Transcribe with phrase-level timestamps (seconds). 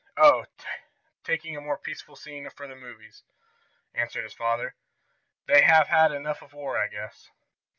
[0.17, 0.45] "Oh,
[1.23, 3.21] taking a more peaceful scene for the movies,"
[3.93, 4.73] answered his father.
[5.45, 7.29] "They have had enough of war, I guess."